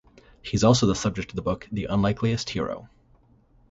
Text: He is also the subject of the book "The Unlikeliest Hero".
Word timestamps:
He 0.41 0.55
is 0.55 0.63
also 0.63 0.87
the 0.87 0.95
subject 0.95 1.29
of 1.29 1.35
the 1.35 1.43
book 1.43 1.67
"The 1.71 1.85
Unlikeliest 1.85 2.49
Hero". 2.49 2.89